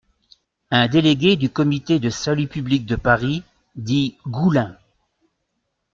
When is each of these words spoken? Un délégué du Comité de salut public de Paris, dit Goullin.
Un 0.71 0.87
délégué 0.87 1.35
du 1.35 1.51
Comité 1.51 1.99
de 1.99 2.09
salut 2.09 2.47
public 2.47 2.87
de 2.87 2.95
Paris, 2.95 3.43
dit 3.75 4.17
Goullin. 4.27 4.75